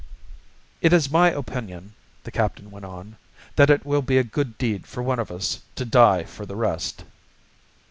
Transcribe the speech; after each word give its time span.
"It 0.81 0.93
is 0.93 1.11
my 1.11 1.29
opinion," 1.29 1.93
the 2.23 2.31
captain 2.31 2.71
went 2.71 2.85
on, 2.85 3.17
"that 3.55 3.69
it 3.69 3.85
will 3.85 4.01
be 4.01 4.17
a 4.17 4.23
good 4.23 4.57
deed 4.57 4.87
for 4.87 5.03
one 5.03 5.19
of 5.19 5.29
us 5.29 5.59
to 5.75 5.85
die 5.85 6.23
for 6.23 6.43
the 6.43 6.55
rest." 6.55 7.03